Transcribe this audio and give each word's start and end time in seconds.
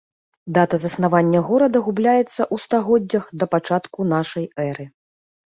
Дата 0.57 0.77
заснавання 0.85 1.41
горада 1.49 1.77
губляецца 1.87 2.29
ў 2.29 2.55
стагоддзях 2.65 3.29
да 3.43 3.49
пачатку 3.55 4.11
нашай 4.15 4.49
эры. 4.69 4.91